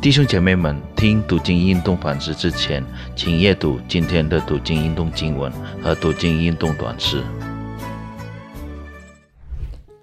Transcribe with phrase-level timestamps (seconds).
[0.00, 2.84] 弟兄姐妹们，听读经运动反思之前，
[3.16, 5.50] 请阅读今天的读经运动经文
[5.82, 7.20] 和读经运动短诗。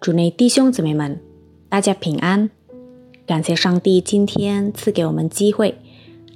[0.00, 1.20] 主内弟兄姊妹们，
[1.68, 2.50] 大家平安！
[3.26, 5.76] 感谢上帝今天赐给我们机会，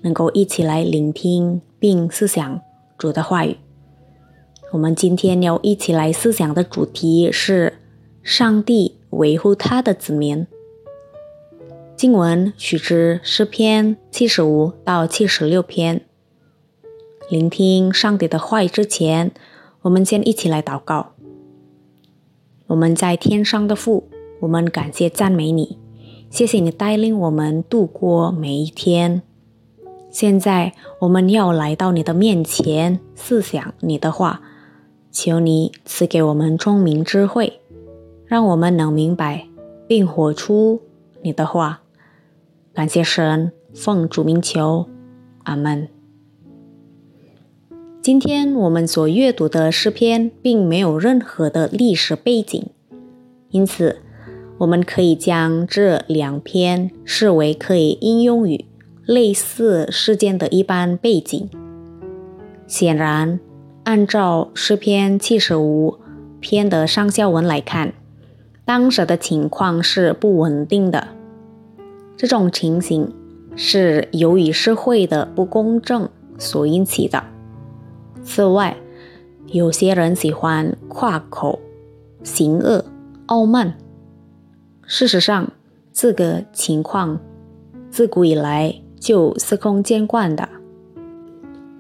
[0.03, 2.61] 能够一起来聆听并思想
[2.99, 3.59] 主的话语。
[4.73, 7.75] 我们今天要一起来思想的主题是：
[8.25, 10.45] 上帝维护他的子民。
[12.05, 16.05] 经文取自诗篇七十五到七十六篇。
[17.31, 19.33] 聆听上帝的话语之前，
[19.81, 21.15] 我们先一起来祷告。
[22.67, 25.79] 我们在天上的父，我们感谢赞美你，
[26.29, 29.23] 谢谢你带领我们度过每一天。
[30.11, 34.43] 现在我们要来到你的面前，思想你的话，
[35.11, 37.61] 求你赐给我们聪明智慧，
[38.27, 39.47] 让我们能明白
[39.89, 40.83] 并活出
[41.23, 41.81] 你的话。
[42.75, 44.89] 感谢神，奉主名求，
[45.45, 45.87] 阿门。
[48.03, 52.67] 今天我们所阅读的诗篇并没有任何的历史背景，
[53.51, 54.01] 因此
[54.59, 58.65] 我们可以将这两篇视为可以应用于
[59.07, 61.49] 类似事件的一般背景。
[62.67, 63.39] 显然，
[63.85, 66.01] 按照诗篇七十五
[66.41, 67.95] 篇的上下文来看，
[68.65, 71.14] 当时的情况是不稳定的。
[72.17, 73.13] 这种情形
[73.57, 76.09] 是由于社会的不公正
[76.39, 77.23] 所引起的。
[78.23, 78.77] 此外，
[79.47, 81.59] 有些人喜欢夸口、
[82.23, 82.85] 行恶、
[83.27, 83.77] 傲慢。
[84.87, 85.53] 事实上，
[85.93, 87.21] 这个情况
[87.91, 90.49] 自古以来就司空见惯的。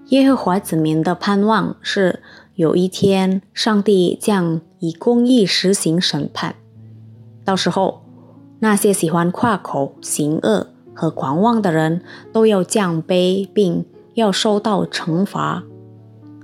[0.08, 2.20] 耶和华子民的盼望是
[2.54, 6.56] 有一天上帝将以公义实行审判，
[7.44, 8.03] 到时候。
[8.60, 12.02] 那些喜欢夸口、行恶和狂妄的人，
[12.32, 15.64] 都要降卑，并要受到惩罚。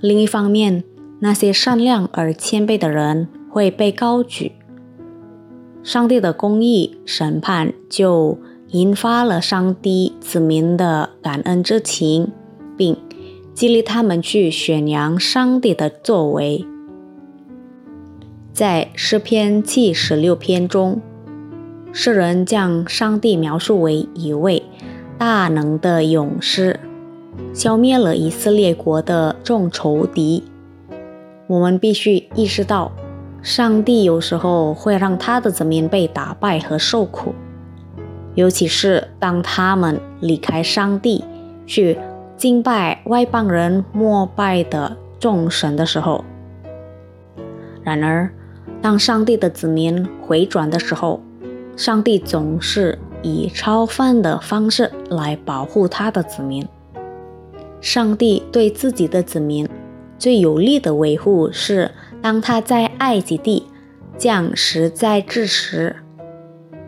[0.01, 0.85] 另一方面，
[1.21, 4.53] 那些善良而谦卑的人会被高举。
[5.83, 12.33] 上帝的公义审判就引发了上帝子民的感恩之情，
[12.77, 12.97] 并
[13.55, 16.67] 激励他们去宣扬上帝的作为。
[18.53, 21.01] 在诗篇七十六篇中。
[21.93, 24.63] 诗人将上帝描述为一位
[25.19, 26.79] 大能的勇士，
[27.53, 30.45] 消灭了以色列国的众仇敌。
[31.49, 32.93] 我们必须意识到，
[33.43, 37.35] 上帝有时候会让他的子民被打败和受苦，
[38.37, 41.25] 尤其是当他们离开上帝
[41.67, 41.99] 去
[42.37, 46.25] 敬拜外邦人膜拜的众神的时候。
[47.83, 48.31] 然而，
[48.81, 51.21] 当上帝的子民回转的时候，
[51.81, 56.69] 上帝总是以超凡的方式来保护他的子民。
[57.81, 59.67] 上帝对自己的子民
[60.19, 63.67] 最有力的维护是，当他在埃及地
[64.19, 65.97] 将实在之时，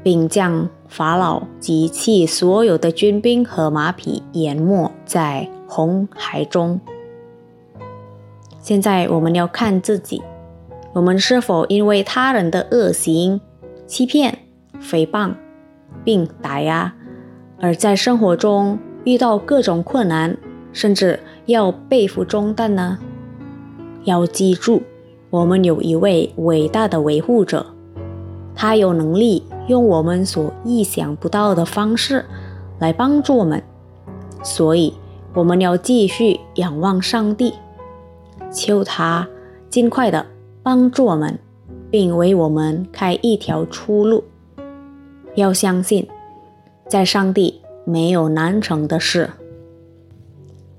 [0.03, 6.79] 并将法老及其所有的军兵和马匹淹没在红海中。
[8.61, 10.21] 现在我们要看自己，
[10.93, 13.41] 我们是否因为他人的恶行
[13.87, 14.41] 欺骗？
[14.83, 15.33] 诽谤
[16.05, 16.93] 并打压，
[17.61, 20.37] 而在生活中遇到各种困难，
[20.73, 22.99] 甚至要背负重担呢？
[24.05, 24.83] 要记住，
[25.31, 27.65] 我们有一位伟大的维护者，
[28.55, 32.25] 他有能力用我们所意想不到的方式
[32.79, 33.63] 来帮助我们，
[34.43, 34.93] 所以
[35.35, 37.55] 我们要继续仰望上帝，
[38.51, 39.29] 求他
[39.71, 40.27] 尽快的
[40.63, 41.39] 帮助我们，
[41.91, 44.25] 并为我们开一条出路。
[45.35, 46.07] 要相信，
[46.89, 49.31] 在上帝没有难成的事。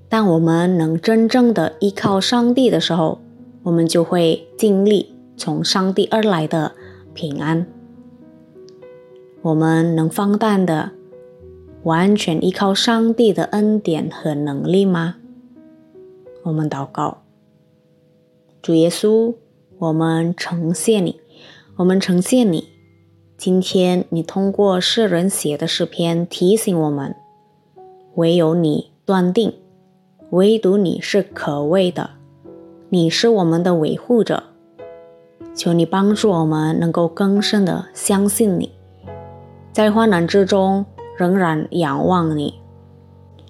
[0.10, 3.20] 当我们能真正的依靠上帝的时候，
[3.64, 6.74] 我们就会经历从上帝而来的
[7.14, 7.66] 平安。
[9.42, 10.92] 我们能放胆的
[11.82, 15.16] 完全依靠上帝的恩典和能力吗？
[16.44, 17.24] 我们祷告，
[18.62, 19.34] 主耶稣，
[19.80, 21.20] 我们呈现你，
[21.78, 22.73] 我们呈现你。
[23.36, 27.16] 今天你通过诗人写的诗篇提醒我们，
[28.16, 29.54] 唯有你断定，
[30.30, 32.12] 唯独你是可畏的，
[32.90, 34.44] 你是我们的维护者。
[35.56, 38.72] 求你帮助我们能够更深的相信你，
[39.74, 40.86] 在患难之中
[41.18, 42.62] 仍然仰望你，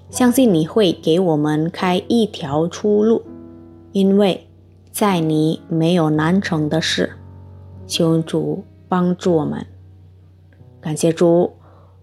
[0.09, 3.21] 相信你会给我们开一条出路，
[3.91, 4.47] 因为
[4.91, 7.12] 在你没有难成的事。
[7.86, 9.63] 求主帮助我们。
[10.83, 11.53] 感谢主，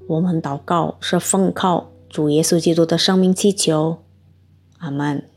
[0.08, 3.98] 我们祷告是奉靠主耶稣基督的生命祈求，
[4.78, 5.29] 阿门。